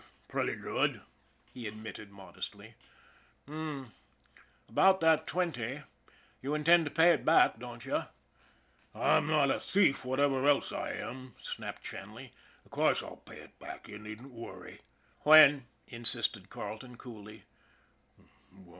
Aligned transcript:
"Pretty 0.29 0.55
good," 0.55 1.01
he 1.53 1.67
admitted 1.67 2.09
modestly." 2.09 2.73
H'm! 3.45 3.91
About 4.67 4.99
that 5.01 5.27
twenty. 5.27 5.83
You 6.41 6.55
intend 6.55 6.85
to 6.85 6.89
pay 6.91 7.11
it 7.11 7.23
back, 7.23 7.59
don't 7.59 7.85
you?"" 7.85 8.05
I'm 8.95 9.27
not 9.27 9.51
a 9.51 9.59
thief, 9.59 10.03
whatever 10.03 10.47
else 10.47 10.71
I 10.71 10.93
am," 10.93 11.35
snapped 11.39 11.85
Shan 11.85 12.15
ley." 12.15 12.31
Of 12.65 12.71
course, 12.71 13.03
I'll 13.03 13.17
pay 13.17 13.41
it 13.41 13.59
back. 13.59 13.87
You 13.87 13.99
needn't 13.99 14.33
worry." 14.33 14.79
"When?" 15.19 15.67
insisted 15.87 16.49
Carleton 16.49 16.97
coolly. 16.97 17.43